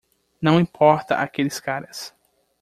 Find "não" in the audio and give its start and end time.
0.41-0.59